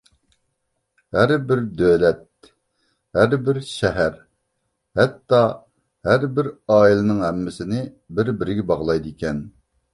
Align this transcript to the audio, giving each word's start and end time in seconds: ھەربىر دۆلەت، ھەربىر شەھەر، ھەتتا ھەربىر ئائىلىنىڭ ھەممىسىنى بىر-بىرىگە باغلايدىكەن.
ھەربىر 1.17 1.59
دۆلەت، 1.81 2.49
ھەربىر 3.19 3.61
شەھەر، 3.69 4.17
ھەتتا 5.01 5.43
ھەربىر 6.11 6.53
ئائىلىنىڭ 6.75 7.23
ھەممىسىنى 7.29 7.87
بىر-بىرىگە 8.17 8.69
باغلايدىكەن. 8.75 9.49